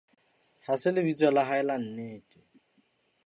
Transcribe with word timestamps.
Ha 0.67 0.73
se 0.81 0.89
lebitso 0.95 1.27
la 1.35 1.43
hae 1.49 1.63
la 1.67 1.75
nnete. 1.83 2.39